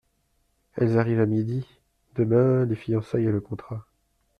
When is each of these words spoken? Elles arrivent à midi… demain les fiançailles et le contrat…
Elles 0.77 0.97
arrivent 0.97 1.19
à 1.19 1.27
midi… 1.27 1.63
demain 2.15 2.65
les 2.65 2.73
fiançailles 2.75 3.25
et 3.25 3.31
le 3.31 3.39
contrat… 3.39 3.85